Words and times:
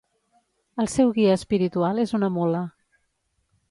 El 0.85 0.89
seu 0.93 1.13
guia 1.19 1.37
espiritual 1.41 2.03
és 2.07 2.19
una 2.23 2.35
mula. 2.41 2.67